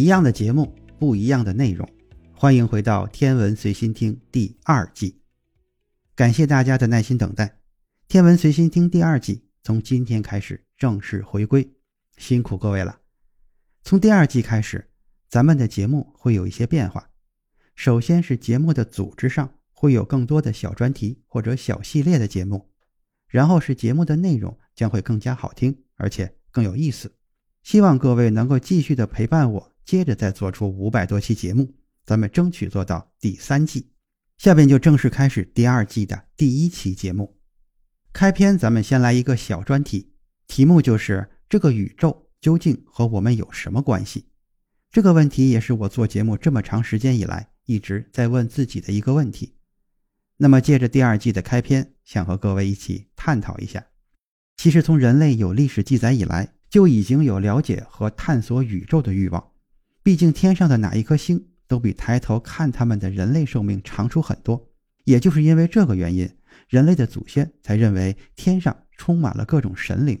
[0.00, 1.86] 一样的节目，不一样的内容，
[2.32, 5.20] 欢迎回到《天文随心听》第二季。
[6.14, 7.44] 感谢大家的耐心等待，
[8.08, 11.70] 《天文随心听》第二季从今天开始正式回归，
[12.16, 12.98] 辛苦各位了。
[13.82, 14.88] 从第二季开始，
[15.28, 17.10] 咱们的节目会有一些变化。
[17.74, 22.70] 首先是节目的组织上会有更多的小专题或者小系列的节目，
[23.28, 27.12] 然后是节目的内容将会更加好听，而且更有意思。
[27.62, 29.69] 希望各位能够继续的陪伴我。
[29.84, 33.90] 接着再做出五百多期节目，咱们争取做到第三季。
[34.38, 37.38] 下边就正式开始第二季的第一期节目。
[38.12, 40.12] 开篇咱们先来一个小专题，
[40.46, 44.26] 题目就是这个宇宙究竟和我们有什么关系？
[44.90, 49.54] 这个问题也是我做节目这么长时间以来一直在问自己的一个问题。
[50.38, 53.86] 那么借着第二季的开篇，想和各位一起探讨一下。
[54.56, 59.49] 其实从人类有历史记载以来，就已经有了解和探索宇宙的欲望。
[60.02, 64.70] 毕竟天上的哪一颗星都比抬头看他们的人类寿命长出很多，
[65.04, 66.28] 也就是因为这个原因，
[66.68, 70.18] 人类的祖先才认为天上充满了各种神灵。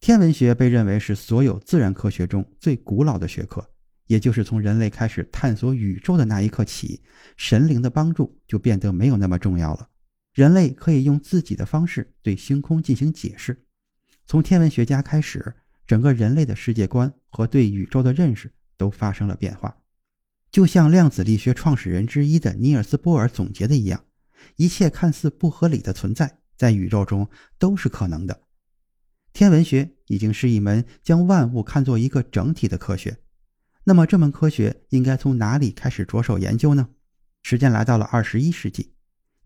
[0.00, 3.66] 天文学被认为是所有自然科学中最古老的学科，
[4.06, 7.00] 也就是从人类开始探索宇宙的那一刻起，
[7.36, 9.88] 神灵的帮助就变得没有那么重要了。
[10.34, 13.64] 人类可以用自己的方式对星空进行解释。
[14.26, 15.54] 从天文学家开始，
[15.86, 18.52] 整个人类的世界观和对宇宙的认识。
[18.82, 19.76] 都发生了变化，
[20.50, 24.06] 就像量子力学创始人之一的尼尔斯·波尔总结的一样，
[24.56, 28.42] 一切看似不合理的存在，在宇宙中都是可能的。
[29.32, 33.18] 天文学已经是一门将万物看作一个整体的科学。
[33.84, 36.88] 那么，这门科学应该从哪里开始着手研究呢？
[37.44, 38.94] 时间来到了二十一世纪，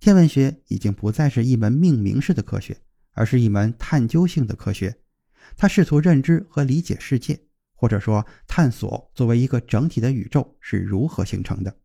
[0.01, 2.79] 天文学已经不再是一门命名式的科学，
[3.13, 4.97] 而是一门探究性的科学。
[5.59, 7.46] 它试图认知和理解世界。
[7.77, 11.77] 或者说，探索作为一个整体的宇宙是如何形成的。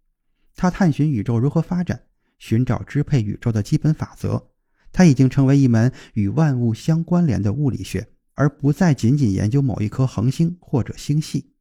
[0.56, 2.02] 他探寻宇宙如何发展，
[2.40, 4.50] 寻找支配宇宙的基本法则。
[4.94, 11.54] 它已经成为一门与万物相关联的物理学，而不再仅仅研究某一颗恒星或者星系。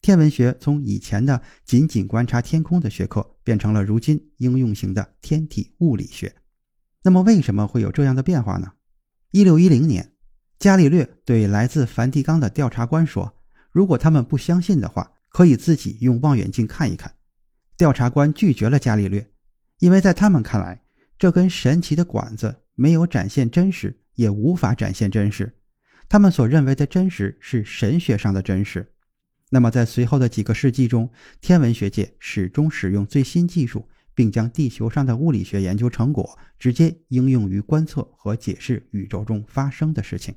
[0.00, 6.34] 天文学从以前的仅仅观察天空的学科，变成了如今应用型的天体物理学。
[7.02, 8.72] 那么，为什么会有这样的变化呢？
[9.30, 10.12] 一六一零年，
[10.58, 13.34] 伽利略对来自梵蒂冈的调查官说。
[13.72, 17.14] 如果他们不相信的话，可以自己用望远镜看一看。
[17.76, 19.32] 调查官拒绝了伽利略，
[19.78, 20.82] 因为在他们看来，
[21.18, 25.56] 这根神奇的管子没有展现真实，也无法展现真实。
[26.08, 28.92] 他们所认为的真实是神学上的真实。
[29.48, 40.34] 那么，在随后的几个世纪中，天文学界始终使用最新技术，并将地球上的物理学研究成果直接应用于观测和解释宇宙中发生的事情。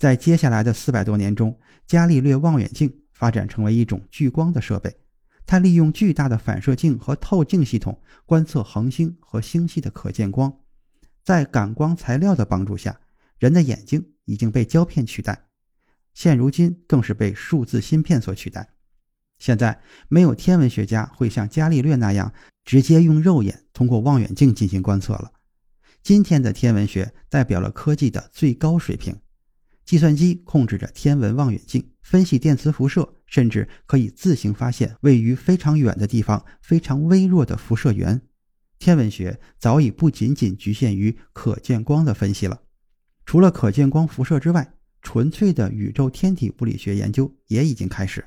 [0.00, 4.96] 在接下来的四百多年中，伽利略望远镜发展成为一种聚光的设备。
[5.44, 10.50] 它利用巨大的反射镜和透镜系统观测恒星和星系的可见光。
[11.22, 12.98] 在感光材料的帮助下，
[13.38, 15.48] 人的眼睛已经被胶片取代，
[16.14, 18.70] 现如今更是被数字芯片所取代。
[19.36, 22.32] 现在没有天文学家会像伽利略那样
[22.64, 25.30] 直接用肉眼通过望远镜进行观测了。
[26.02, 29.14] 今天的天文学代表了科技的最高水平。
[29.90, 38.22] 计算机控制着天文望远镜，分析电磁辐射，甚至可以自行发现位于非常远的地方非常微弱的辐射源。
[38.78, 42.62] 天文学早已不仅仅局限于可见光的分析了。
[43.26, 48.24] 除了可见光辐射之外，纯粹的宇宙天体物理学研究也已经开始。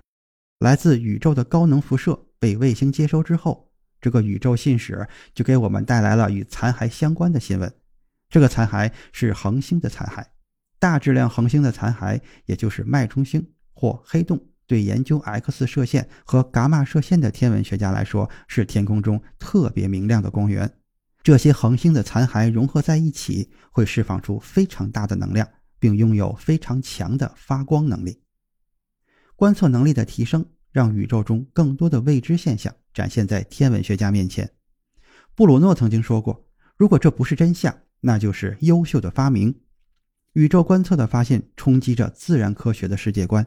[0.59, 3.71] 来自宇宙的高能辐射被卫星接收之后，
[4.01, 7.73] 这个宇宙信使就给我们带来了与残骸相关的新闻。
[8.29, 10.25] 这个残骸是恒星的残骸。
[10.83, 14.37] 大质量恒星的残骸，也就是脉冲星或黑洞，
[14.67, 20.69] 对研究 X 射线和伽马射线的天文学家来说，是天空中特别明亮的光源。
[21.23, 25.47] 这些恒星的残骸融合在一起，会释放出非常大的能量，
[25.79, 28.21] 并拥有非常强的发光能力。
[29.37, 34.51] 观测能力的提升，让宇宙中更多的未知现象展现在天文学家面前。
[35.33, 36.45] 布鲁诺曾经说过
[36.75, 39.57] ：“如果这不是真相，那就是优秀的发明。”
[40.33, 43.45] 宇宙观测的发现冲击着自然科学的世界观，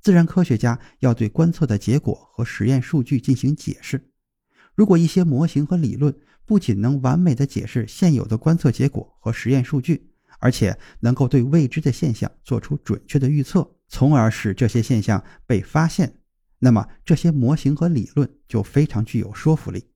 [0.00, 4.08] 自然科学家要对观测的结果和实验数据进行解释。
[4.76, 6.14] 如果一些模型和理论
[6.46, 16.20] 不仅能完美的解释现有的观测结果和实验数据，而且能够对未知的现象做出准确的预测，从而使这些现象被发现，
[16.60, 19.88] 那么这些模型和理论就非常具有说服力。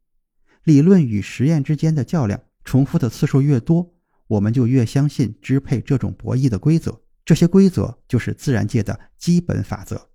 [0.64, 3.95] 理论与实验之间的较量重复的次数越多。
[4.26, 10.08] 我们就越相信支配这种博弈的规则，这些规则就是自然界的基本法则。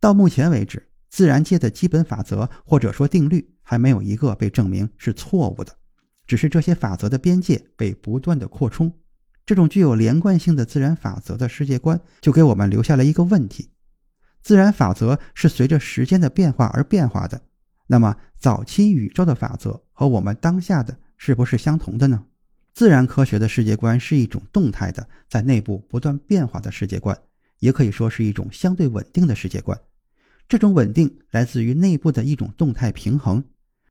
[0.00, 5.76] 到目前为止，自然界的基本法则或者说定律还没有一个被证明是错误的，
[6.26, 8.92] 只是这些法则的边界被不断的扩充。
[9.46, 13.70] 这种具有连贯性的自然法则的世界观，就给我们留下了一个问题：
[14.42, 17.42] 自然法则是随着时间的变化而变化的。
[17.86, 22.24] 那么，早期宇宙的法则和我们当下的是不是相同的呢？
[22.74, 27.16] 自然科学的世界观是一种动态的，在内部不断变化的世界观，
[27.60, 29.80] 也可以说是一种相对稳定的世界观。
[30.48, 33.44] 这种稳定来自于内部的一种动态平衡。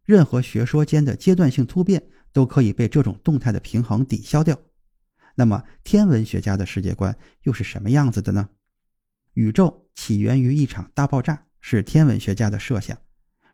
[0.03, 2.03] 任何学说间的阶段性突变
[2.33, 4.59] 都可以被这种动态的平衡抵消掉。
[5.35, 8.49] 那么，天文学家的世界观又是什么样子的呢？
[9.33, 12.97] 宇宙起源于一场大爆炸，是天文学家的设想。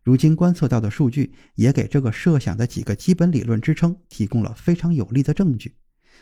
[0.10, 5.76] 如今观测到的数据也给这个设想的几个基本理论支撑提供了非常有力的证据。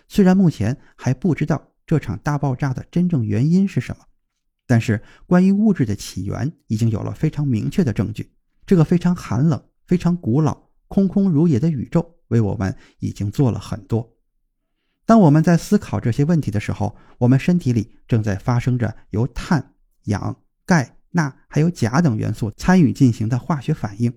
[0.09, 4.03] 虽然目前还不知道这场大爆炸的真正原因是什么，
[4.65, 8.33] 但是关于物质的起源已经有了非常明确的证据。
[8.65, 14.17] 这个非常寒冷、非常古老、空空如也的宇宙为我们已经做了很多。
[15.05, 20.96] 当我们在思考这些问题的时候，我们身体里正在发生着由碳、氧、钙。
[21.11, 24.13] 钠还有钾等元素参与进行的化学反应，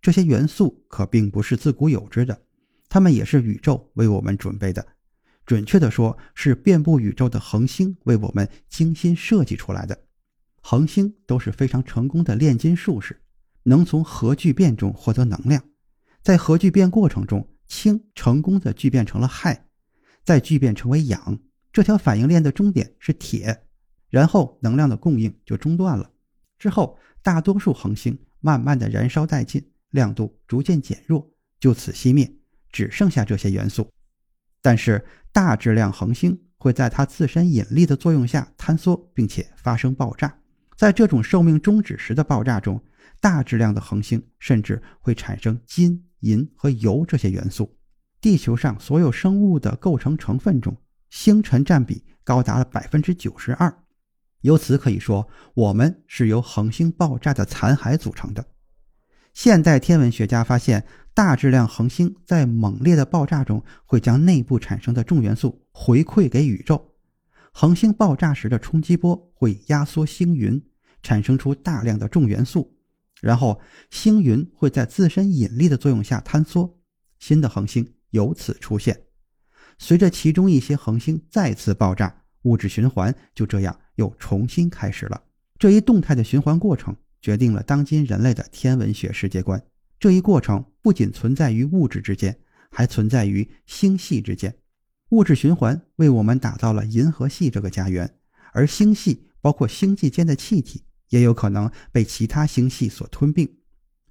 [0.00, 2.42] 这些元素可并不是自古有之的，
[2.88, 4.86] 它们也是宇宙为我们准备的。
[5.44, 10.04] 准确的说，是遍布宇宙的恒星为我们精心设计出来的。
[10.60, 13.20] 恒星都是非常成功的炼金术士，
[13.64, 15.64] 能从核聚变中获得能量。
[16.22, 19.58] 在核聚变过程中，氢成功的聚变成了氦，
[20.22, 21.40] 再聚变成为氧。
[21.72, 23.64] 这条反应链的终点是铁，
[24.08, 26.11] 然后能量的供应就中断了。
[26.62, 31.28] 之后，大多数恒星慢慢的燃烧殆尽，亮度逐渐减弱，
[31.58, 32.32] 就此熄灭，
[32.70, 33.90] 只剩下这些元素。
[34.60, 40.32] 但是，大质量恒星会在它自身引力的作用下坍缩，并且发生爆炸。
[40.76, 42.80] 在这种寿命终止时的爆炸中，
[43.18, 47.76] 大质量的恒星甚至会产生金、银和铀这些元素。
[48.20, 50.76] 地球上所有生物的构成成分中，
[51.10, 53.82] 星辰占比高达了百分之九十二。
[54.42, 58.44] 由此可以说，我们是由恒星爆炸的残骸组成的。
[59.32, 60.84] 现代天文学家发现，
[61.14, 66.92] 大质量恒星在猛烈的爆炸中会将内部产生的重元素回馈给宇宙。
[67.52, 70.62] 恒星爆炸时的冲击波会压缩星云，
[71.02, 72.76] 产生出大量的重元素，
[73.20, 73.60] 然后
[73.90, 76.78] 星云会在自身引力的作用下坍缩，
[77.18, 79.00] 新的恒星由此出现。
[79.78, 83.78] 随着其中一些恒星再次爆炸，物质循环就这样。
[83.96, 85.22] 又重新开始了。
[85.58, 89.62] 这一动态的循环过程决定了当今人类的天文学世界观。
[90.00, 92.36] 这一过程不仅存在于物质之间，
[92.70, 94.54] 还存在于星系之间。
[95.10, 98.12] 物质循环为我们打造了银河系这个家园，
[98.52, 103.48] 而星系包括星际间的气体也有可能被其他星系所吞并。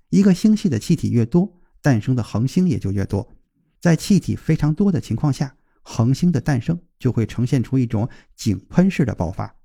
[0.09, 3.35] 一个星系的气体越多，诞生的恒星也就越多。
[3.81, 9.55] 在气体非常多的情况下，恒星的诞生就会呈现出一种井喷式的爆发。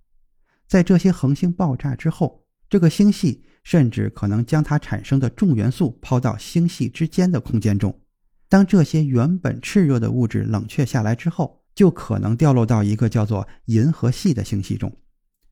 [0.66, 8.00] 在这些恒星爆炸之后，这个星系甚至可能将它产生的重元素抛到星系之间的空间中。
[8.49, 14.92] 当这些原本炽热的物质冷却下来之后，就可能掉落到一个叫做银河系的星系中。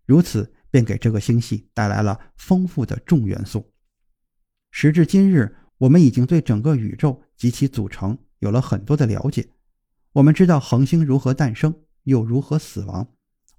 [0.07, 3.73] 如此便给这个星系带来了丰富的重元素。
[4.71, 9.49] 时至今日，我们已经对整个宇宙及其组成有了很多的了解。
[10.13, 13.09] 我们知道恒星如何诞生，又如何死亡。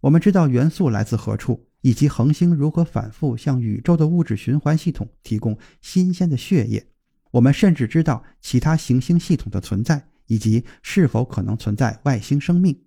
[0.02, 6.88] 我们知道元素来自何处，以及恒星如何反复向宇宙的物质循环系统提供新鲜的血液。
[7.32, 12.84] 我们甚至知道其他行星系统的存在，以及是否可能存在外星生命。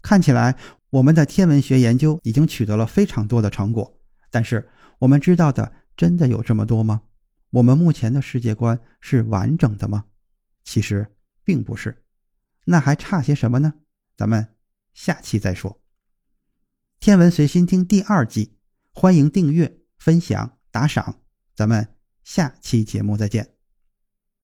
[0.00, 0.56] 看起来，
[0.90, 4.00] 我们的天文学研究已经取得了非常多的成果。
[4.30, 4.68] 但是，
[5.00, 7.02] 我们知道的真的有这么多吗？
[7.50, 10.04] 我们目前的世界观是完整的吗？
[10.62, 11.06] 其实
[11.44, 12.04] 并不是。
[12.64, 13.74] 那还差些什么呢？
[14.16, 14.48] 咱们
[14.94, 15.80] 下期再说。
[17.04, 18.56] 天文随心听第二季，
[18.94, 21.20] 欢迎订阅、分享、打赏，
[21.54, 21.86] 咱们
[22.22, 23.53] 下期节目再见。